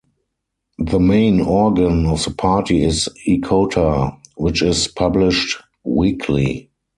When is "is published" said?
4.63-5.61